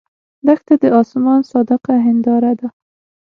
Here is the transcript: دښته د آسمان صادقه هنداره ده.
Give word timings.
دښته 0.47 0.73
د 0.81 0.83
آسمان 1.01 1.39
صادقه 1.51 1.93
هنداره 2.05 2.51
ده. 2.59 2.67